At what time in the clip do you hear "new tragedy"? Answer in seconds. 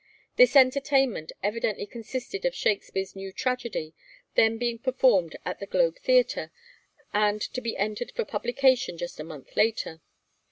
3.15-3.93